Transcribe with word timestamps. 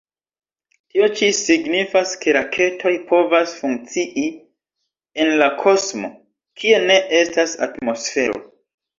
Tio 0.91 1.07
ĉi 1.17 1.27
signifas 1.39 2.13
ke 2.23 2.31
raketoj 2.37 2.93
povas 3.11 3.53
funkcii 3.57 4.23
en 5.25 5.29
la 5.41 5.49
kosmo, 5.65 6.09
kie 6.63 6.81
ne 6.87 6.97
estas 7.19 7.55
atmosfero. 7.67 8.41